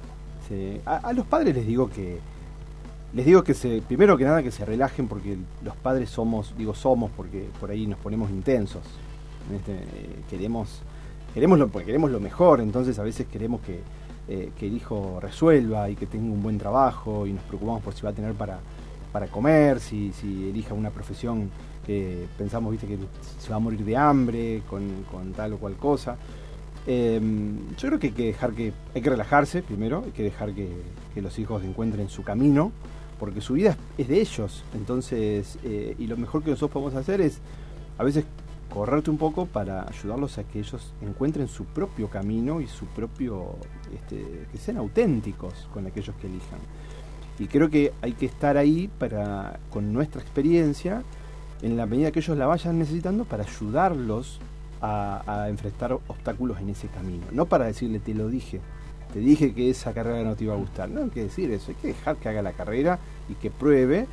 Sí. 0.48 0.80
A, 0.84 1.12
los 1.12 1.26
padres 1.26 1.54
les 1.54 1.66
digo 1.66 1.88
que 1.88 2.18
les 3.12 3.26
digo 3.26 3.42
que 3.42 3.54
se 3.54 3.82
primero 3.82 4.16
que 4.16 4.24
nada 4.24 4.42
que 4.42 4.50
se 4.50 4.64
relajen 4.64 5.06
porque 5.06 5.36
los 5.64 5.76
padres 5.76 6.10
somos, 6.10 6.54
digo 6.56 6.74
somos 6.74 7.10
porque 7.16 7.48
por 7.60 7.70
ahí 7.70 7.86
nos 7.86 7.98
ponemos 7.98 8.30
intensos. 8.30 8.82
Este, 9.54 9.72
eh, 9.74 10.22
queremos 10.28 10.82
queremos 11.34 11.58
lo 11.58 11.70
queremos 11.70 12.10
lo 12.10 12.20
mejor, 12.20 12.60
entonces 12.60 12.98
a 12.98 13.04
veces 13.04 13.26
queremos 13.28 13.60
que, 13.60 13.80
eh, 14.30 14.52
que 14.58 14.68
el 14.68 14.74
hijo 14.74 15.18
resuelva 15.20 15.90
y 15.90 15.96
que 15.96 16.06
tenga 16.06 16.32
un 16.32 16.42
buen 16.42 16.56
trabajo 16.56 17.26
y 17.26 17.32
nos 17.32 17.44
preocupamos 17.44 17.82
por 17.82 17.92
si 17.92 18.02
va 18.02 18.10
a 18.10 18.14
tener 18.14 18.32
para 18.34 18.60
para 19.12 19.26
comer, 19.26 19.80
si, 19.80 20.12
si 20.12 20.48
elija 20.48 20.74
una 20.74 20.90
profesión 20.90 21.50
que 21.86 22.26
pensamos 22.38 22.72
viste 22.72 22.86
que 22.86 22.98
se 23.38 23.50
va 23.50 23.56
a 23.56 23.58
morir 23.58 23.84
de 23.84 23.96
hambre 23.96 24.62
con, 24.68 25.32
tal 25.34 25.54
o 25.54 25.58
cual 25.58 25.76
cosa. 25.76 26.16
Em, 26.86 27.68
yo 27.76 27.88
creo 27.88 27.98
que 27.98 28.06
hay 28.08 28.12
que 28.12 28.26
dejar 28.26 28.52
que, 28.52 28.72
hay 28.94 29.02
que 29.02 29.10
relajarse 29.10 29.62
primero, 29.62 30.02
hay 30.04 30.12
que 30.12 30.22
dejar 30.22 30.52
que, 30.54 30.68
los 31.16 31.38
hijos 31.38 31.62
encuentren 31.64 32.08
su 32.08 32.22
camino, 32.22 32.72
porque 33.18 33.40
su 33.40 33.54
vida 33.54 33.76
es 33.98 34.08
de 34.08 34.20
ellos. 34.20 34.64
Entonces, 34.74 35.58
eh, 35.64 35.94
y 35.98 36.06
lo 36.06 36.16
mejor 36.16 36.42
que 36.42 36.50
nosotros 36.50 36.70
podemos 36.70 36.94
hacer 36.94 37.20
es 37.20 37.40
a 37.98 38.04
veces 38.04 38.24
correrte 38.72 39.10
un 39.10 39.18
poco 39.18 39.46
para 39.46 39.86
ayudarlos 39.88 40.38
a 40.38 40.44
que 40.44 40.60
ellos 40.60 40.94
encuentren 41.02 41.48
su 41.48 41.64
propio 41.64 42.08
camino 42.08 42.60
y 42.60 42.66
su 42.66 42.86
propio, 42.86 43.56
este, 43.94 44.46
que 44.50 44.58
sean 44.58 44.78
auténticos 44.78 45.68
con 45.74 45.86
aquellos 45.86 46.14
que 46.16 46.28
elijan. 46.28 46.60
Y 47.38 47.46
creo 47.46 47.68
que 47.68 47.92
hay 48.02 48.12
que 48.12 48.26
estar 48.26 48.56
ahí 48.56 48.88
para, 48.98 49.58
con 49.70 49.92
nuestra 49.92 50.20
experiencia, 50.20 51.02
en 51.62 51.76
la 51.76 51.86
medida 51.86 52.10
que 52.10 52.20
ellos 52.20 52.36
la 52.38 52.46
vayan 52.46 52.78
necesitando, 52.78 53.24
para 53.24 53.44
ayudarlos 53.44 54.40
a, 54.80 55.46
enfrentar 55.48 55.92
obstáculos 55.92 56.60
en 56.60 56.70
ese 56.70 56.88
camino. 56.88 57.24
No 57.32 57.46
para 57.46 57.66
decirle, 57.66 57.98
te 57.98 58.14
lo 58.14 58.28
dije, 58.28 58.60
te 59.12 59.18
dije 59.18 59.52
que 59.52 59.70
esa 59.70 59.92
carrera 59.92 60.22
no 60.22 60.36
te 60.36 60.44
iba 60.44 60.54
a 60.54 60.56
gustar. 60.56 60.88
No 60.88 61.02
hay 61.02 61.10
que 61.10 61.24
decir 61.24 61.50
eso, 61.50 61.70
hay 61.70 61.76
que 61.76 61.88
dejar 61.88 62.16
que 62.16 62.28
haga 62.28 62.42
la 62.42 62.52
carrera 62.52 62.98
y 63.28 63.34
que 63.34 63.50
pruebe. 63.50 64.06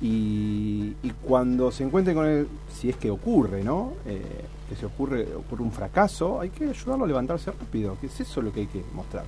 Y, 0.00 0.94
cuando 1.26 1.70
se 1.70 1.84
encuentre 1.84 2.14
con 2.14 2.26
él, 2.26 2.48
si 2.72 2.88
es 2.88 2.96
que 2.96 3.10
ocurre, 3.10 3.62
¿no? 3.62 3.92
Eh, 4.06 4.22
que 4.68 4.76
se 4.76 4.86
ocurre, 4.86 5.26
ocurre 5.34 5.62
un 5.62 5.72
fracaso, 5.72 6.40
hay 6.40 6.50
que 6.50 6.64
ayudarlo 6.64 7.04
a 7.04 7.08
levantarse 7.08 7.50
rápido, 7.50 7.96
que 8.00 8.06
es 8.06 8.20
eso 8.20 8.40
lo 8.42 8.52
que 8.52 8.60
hay 8.60 8.66
que 8.66 8.82
mostrar. 8.94 9.24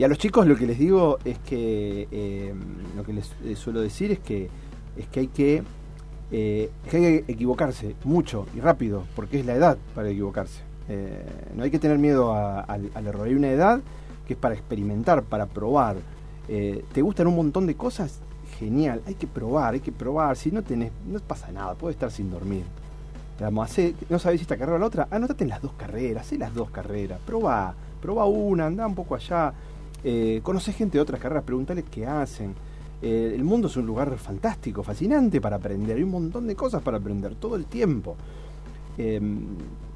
Y 0.00 0.04
a 0.04 0.08
los 0.08 0.16
chicos 0.16 0.46
lo 0.46 0.56
que 0.56 0.66
les 0.66 0.78
digo 0.78 1.18
es 1.26 1.38
que, 1.40 2.08
eh, 2.10 2.54
lo 2.96 3.04
que 3.04 3.12
les, 3.12 3.58
suelo 3.58 3.82
decir 3.82 4.10
es 4.12 4.18
que, 4.18 4.48
es 4.96 5.06
que 5.08 5.20
hay 5.20 5.26
que, 5.26 5.62
eh, 6.32 6.70
hay 6.84 6.90
que 6.90 7.24
equivocarse 7.28 7.94
mucho 8.04 8.46
y 8.56 8.60
rápido, 8.60 9.04
porque 9.14 9.40
es 9.40 9.44
la 9.44 9.54
edad 9.54 9.76
para 9.94 10.08
equivocarse. 10.08 10.62
Eh, 10.88 11.22
no 11.54 11.64
hay 11.64 11.70
que 11.70 11.78
tener 11.78 11.98
miedo 11.98 12.32
al, 12.34 12.90
error. 12.94 13.26
Hay 13.26 13.34
una 13.34 13.50
edad 13.50 13.82
que 14.26 14.32
es 14.32 14.38
para 14.38 14.54
experimentar, 14.54 15.22
para 15.22 15.44
probar. 15.44 15.96
¿Te 16.48 17.02
gustan 17.02 17.26
un 17.26 17.36
montón 17.36 17.66
de 17.66 17.74
cosas? 17.74 18.20
Genial, 18.58 19.02
hay 19.06 19.14
que 19.14 19.26
probar, 19.26 19.74
hay 19.74 19.80
que 19.80 19.92
probar. 19.92 20.36
Si 20.36 20.50
no 20.50 20.62
tenés, 20.62 20.92
no 21.06 21.18
pasa 21.20 21.50
nada, 21.52 21.74
puedes 21.74 21.96
estar 21.96 22.10
sin 22.10 22.30
dormir. 22.30 22.64
no 23.40 24.18
sabes 24.18 24.40
si 24.40 24.42
esta 24.42 24.56
carrera 24.56 24.76
o 24.76 24.78
la 24.78 24.86
otra, 24.86 25.08
anótate 25.10 25.44
en 25.44 25.50
las 25.50 25.62
dos 25.62 25.72
carreras, 25.72 26.26
haz 26.30 26.38
las 26.38 26.54
dos 26.54 26.70
carreras, 26.70 27.20
proba, 27.24 27.74
proba 28.00 28.26
una, 28.26 28.66
anda 28.66 28.86
un 28.86 28.94
poco 28.94 29.14
allá 29.14 29.52
eh, 30.04 30.42
gente 30.76 30.98
de 30.98 31.00
otras 31.00 31.20
carreras, 31.20 31.44
pregúntales 31.44 31.84
qué 31.90 32.06
hacen. 32.06 32.54
Eh, 33.02 33.32
el 33.34 33.44
mundo 33.44 33.68
es 33.68 33.76
un 33.76 33.86
lugar 33.86 34.16
fantástico, 34.18 34.82
fascinante 34.82 35.40
para 35.40 35.56
aprender. 35.56 35.96
Hay 35.96 36.02
un 36.02 36.10
montón 36.10 36.46
de 36.46 36.54
cosas 36.54 36.82
para 36.82 36.98
aprender 36.98 37.34
todo 37.34 37.56
el 37.56 37.66
tiempo. 37.66 38.16
Eh, 39.02 39.18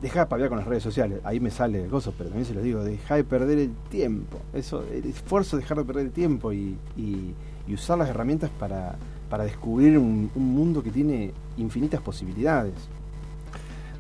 deja 0.01 0.21
de 0.21 0.27
paviar 0.27 0.49
con 0.49 0.57
las 0.57 0.67
redes 0.67 0.83
sociales. 0.83 1.21
Ahí 1.25 1.41
me 1.41 1.51
sale 1.51 1.85
el 1.85 1.91
gozo, 1.91 2.15
pero 2.17 2.31
también 2.31 2.47
se 2.47 2.55
lo 2.55 2.63
digo. 2.63 2.83
Deja 2.83 3.17
de 3.17 3.25
perder 3.25 3.59
el 3.59 3.75
tiempo. 3.91 4.41
Eso, 4.55 4.83
el 4.91 5.05
esfuerzo 5.05 5.57
de 5.57 5.63
dejar 5.63 5.77
de 5.77 5.85
perder 5.85 6.07
el 6.07 6.13
tiempo 6.13 6.53
y, 6.55 6.79
usar 7.69 7.99
las 7.99 8.09
herramientas 8.09 8.51
para, 8.59 8.97
descubrir 9.45 9.99
un 9.99 10.31
mundo 10.35 10.83
que 10.83 10.91
tiene 10.91 11.33
infinitas 11.57 12.01
posibilidades. 12.01 12.75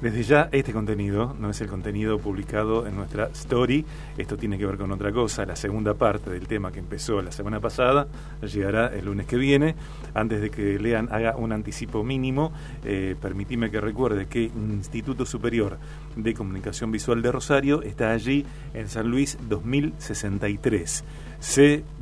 Desde 0.00 0.22
ya, 0.22 0.48
este 0.52 0.72
contenido 0.72 1.34
no 1.38 1.50
es 1.50 1.60
el 1.60 1.68
contenido 1.68 2.18
publicado 2.18 2.86
en 2.86 2.96
nuestra 2.96 3.26
story. 3.32 3.84
Esto 4.18 4.36
tiene 4.36 4.58
que 4.58 4.66
ver 4.66 4.76
con 4.76 4.92
otra 4.92 5.12
cosa. 5.12 5.46
La 5.46 5.56
segunda 5.56 5.94
parte 5.94 6.30
del 6.30 6.46
tema 6.46 6.72
que 6.72 6.80
empezó 6.80 7.22
la 7.22 7.32
semana 7.32 7.60
pasada 7.60 8.06
llegará 8.42 8.88
el 8.88 9.06
lunes 9.06 9.26
que 9.26 9.36
viene. 9.36 9.74
Antes 10.12 10.40
de 10.42 10.50
que 10.50 10.78
lean, 10.78 11.08
haga 11.10 11.36
un 11.36 11.52
anticipo 11.52 12.04
mínimo. 12.04 12.52
Eh, 12.84 13.16
permitime 13.20 13.70
que 13.70 13.80
recuerde 13.80 14.26
que 14.26 14.42
Instituto 14.42 15.24
Superior 15.24 15.78
de 16.16 16.34
Comunicación 16.34 16.90
Visual 16.92 17.22
de 17.22 17.32
Rosario 17.32 17.82
está 17.82 18.10
allí 18.10 18.44
en 18.74 18.88
San 18.88 19.08
Luis 19.08 19.38
2063. 19.48 21.04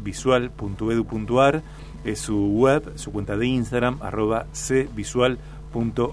cvisual.edu.ar 0.02 1.62
es 2.04 2.18
su 2.18 2.49
web, 2.49 2.92
su 2.96 3.12
cuenta 3.12 3.37
de 3.37 3.46
Instagram, 3.46 3.99
arroba 4.02 4.46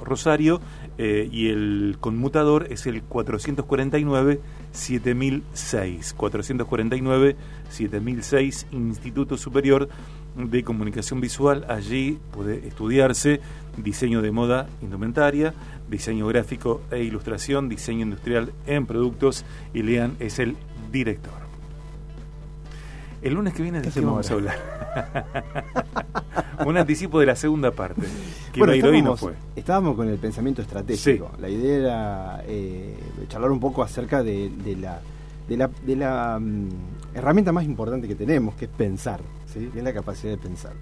Rosario 0.03 0.61
eh, 0.97 1.27
y 1.31 1.49
el 1.49 1.97
conmutador 1.99 2.67
es 2.69 2.85
el 2.87 3.03
449 3.03 4.39
7006 4.71 6.13
449 6.13 7.35
7006 7.69 8.67
Instituto 8.71 9.37
Superior 9.37 9.89
de 10.35 10.63
Comunicación 10.63 11.21
Visual. 11.21 11.65
Allí 11.67 12.19
puede 12.31 12.67
estudiarse 12.67 13.41
diseño 13.77 14.21
de 14.21 14.31
moda 14.31 14.67
indumentaria 14.81 15.53
diseño 15.89 16.27
gráfico 16.27 16.81
e 16.91 17.03
ilustración 17.03 17.69
diseño 17.69 18.03
industrial 18.03 18.53
en 18.67 18.85
productos 18.85 19.45
y 19.73 19.81
Lean 19.81 20.15
es 20.19 20.39
el 20.39 20.55
director 20.91 21.48
el 23.21 23.33
lunes 23.33 23.53
que 23.53 23.63
viene 23.63 23.81
de 23.81 24.01
vamos 24.01 24.29
a 24.29 24.33
hablar. 24.33 24.57
Un 26.65 26.77
anticipo 26.77 27.19
de 27.19 27.25
la 27.25 27.35
segunda 27.35 27.71
parte. 27.71 28.01
Que 28.51 28.59
bueno, 28.59 28.73
estábamos, 28.73 29.19
fue. 29.19 29.33
estábamos 29.55 29.95
con 29.95 30.09
el 30.09 30.17
pensamiento 30.17 30.61
estratégico. 30.61 31.31
La 31.39 31.49
idea 31.49 31.77
era 31.77 32.43
eh, 32.47 32.97
charlar 33.27 33.51
un 33.51 33.59
poco 33.59 33.81
acerca 33.83 34.23
de, 34.23 34.51
la, 34.79 34.99
de 35.47 35.57
la, 35.57 35.69
de 35.85 35.95
la 35.95 36.39
mm, 36.39 36.69
herramienta 37.15 37.51
más 37.51 37.63
importante 37.63 38.07
que 38.07 38.15
tenemos, 38.15 38.55
que 38.55 38.65
es 38.65 38.71
pensar, 38.71 39.21
¿sí? 39.53 39.69
que 39.71 39.79
es 39.79 39.83
la 39.83 39.93
capacidad 39.93 40.31
de 40.31 40.37
pensar. 40.37 40.73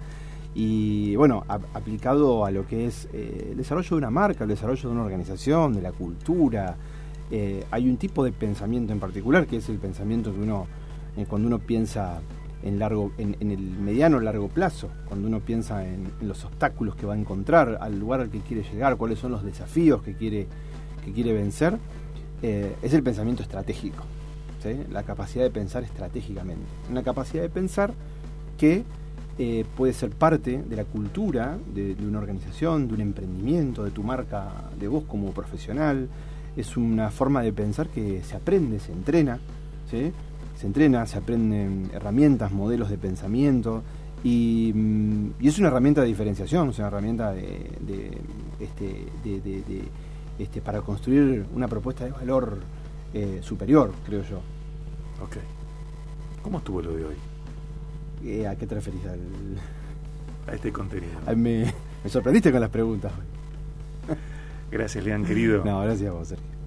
Y 0.54 1.14
bueno, 1.16 1.44
aplicado 1.46 2.44
a 2.44 2.50
lo 2.50 2.66
que 2.66 2.86
es 2.86 3.08
eh, 3.12 3.48
el 3.52 3.56
desarrollo 3.56 3.90
de 3.90 3.96
una 3.96 4.10
marca, 4.10 4.44
el 4.44 4.50
desarrollo 4.50 4.88
de 4.88 4.94
una 4.94 5.04
organización, 5.04 5.74
de 5.74 5.82
la 5.82 5.92
cultura, 5.92 6.76
eh, 7.30 7.64
hay 7.70 7.88
un 7.88 7.96
tipo 7.96 8.24
de 8.24 8.32
pensamiento 8.32 8.92
en 8.92 8.98
particular, 8.98 9.46
que 9.46 9.58
es 9.58 9.68
el 9.68 9.78
pensamiento 9.78 10.32
que 10.32 10.40
uno 10.40 10.66
cuando 11.26 11.48
uno 11.48 11.58
piensa 11.58 12.20
en, 12.62 12.78
largo, 12.78 13.12
en, 13.18 13.36
el 13.40 13.58
mediano 13.58 14.18
o 14.18 14.20
largo 14.20 14.48
plazo, 14.48 14.88
cuando 15.06 15.28
uno 15.28 15.40
piensa 15.40 15.86
en, 15.86 16.10
los 16.20 16.44
obstáculos 16.44 16.96
que 16.96 17.06
va 17.06 17.14
a 17.14 17.18
encontrar, 17.18 17.78
al 17.80 17.98
lugar 17.98 18.20
al 18.20 18.30
que 18.30 18.40
quiere 18.40 18.62
llegar, 18.62 18.96
cuáles 18.96 19.18
son 19.18 19.32
los 19.32 19.44
desafíos 19.44 20.02
que 20.02 20.14
quiere, 20.14 20.46
que 21.04 21.12
quiere 21.12 21.32
vencer, 21.32 21.78
eh, 22.42 22.76
es 22.82 22.94
el 22.94 23.02
pensamiento 23.02 23.42
estratégico, 23.42 24.04
la 24.90 25.02
capacidad 25.02 25.44
de 25.44 25.50
pensar 25.50 25.84
estratégicamente. 25.84 26.66
Una 26.90 27.02
capacidad 27.02 27.42
de 27.42 27.48
pensar 27.48 27.94
que 28.58 28.84
eh, 29.38 29.64
puede 29.76 29.92
ser 29.92 30.10
parte 30.10 30.62
de 30.62 30.76
la 30.76 30.84
cultura 30.84 31.56
de, 31.72 31.96
una 32.00 32.18
organización, 32.18 32.88
de 32.88 32.94
un 32.94 33.00
emprendimiento, 33.00 33.84
de 33.84 33.92
tu 33.92 34.02
marca, 34.02 34.50
de 34.78 34.88
vos 34.88 35.04
como 35.04 35.30
profesional. 35.30 36.08
Es 36.56 36.76
una 36.76 37.10
forma 37.10 37.42
de 37.42 37.52
pensar 37.52 37.88
que 37.88 38.22
se 38.24 38.36
aprende, 38.36 38.80
se 38.80 38.92
entrena, 38.92 39.38
se 40.58 40.66
entrena, 40.66 41.06
se 41.06 41.18
aprenden 41.18 41.88
herramientas, 41.94 42.50
modelos 42.50 42.90
de 42.90 42.98
pensamiento 42.98 43.82
y, 44.24 44.72
mm, 44.74 45.30
es 45.40 45.58
una 45.60 45.68
herramienta 45.68 46.00
de 46.00 46.08
diferenciación, 46.08 46.70
es 46.70 46.78
una 46.78 46.88
herramienta 46.88 47.32
de, 47.32 48.18
este, 48.58 49.06
este, 50.36 50.60
para 50.60 50.80
construir 50.80 51.46
una 51.54 51.68
propuesta 51.68 52.04
de 52.04 52.10
valor 52.10 52.58
eh, 53.14 53.38
superior, 53.40 53.92
creo 54.04 54.22
yo. 54.24 54.38
Ok. 55.22 55.36
¿Cómo 56.42 56.58
estuvo 56.58 56.82
lo 56.82 56.92
de 56.92 57.04
hoy? 57.04 57.16
Eh, 58.24 58.48
¿A 58.48 58.56
qué 58.56 58.66
te 58.66 58.74
referís? 58.74 59.02
A 60.48 60.54
este 60.54 60.72
contenido. 60.72 61.12
me, 61.36 61.72
me 62.02 62.10
sorprendiste 62.10 62.50
con 62.50 62.60
las 62.60 62.70
preguntas. 62.70 63.12
Gracias, 64.72 65.04
Lean, 65.04 65.24
querido. 65.24 65.64
No, 65.64 65.82
gracias 65.82 66.10
a 66.10 66.12
vos, 66.12 66.28
Sergio. 66.28 66.57